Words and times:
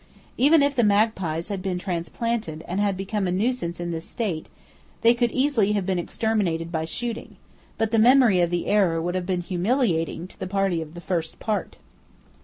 Even 0.35 0.63
if 0.63 0.73
the 0.75 0.83
magpies 0.83 1.49
had 1.49 1.61
been 1.61 1.77
transplanted 1.77 2.63
and 2.67 2.79
had 2.79 2.97
become 2.97 3.27
a 3.27 3.31
nuisance 3.31 3.79
in 3.79 3.91
this 3.91 4.03
state, 4.09 4.49
they 5.01 5.13
could 5.13 5.31
easily 5.31 5.73
have 5.73 5.85
been 5.85 5.99
exterminated 5.99 6.71
by 6.71 6.85
shooting; 6.85 7.35
but 7.77 7.91
the 7.91 7.99
memory 7.99 8.41
of 8.41 8.49
the 8.49 8.65
error 8.65 8.99
would 8.99 9.13
have 9.13 9.27
been 9.27 9.41
humiliating 9.41 10.25
to 10.27 10.39
the 10.39 10.47
party 10.47 10.81
of 10.81 10.95
the 10.95 11.01
first 11.01 11.39
part. 11.39 11.75